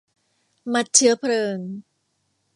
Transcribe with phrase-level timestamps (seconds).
[0.73, 1.57] มัดเชื้อเพลิง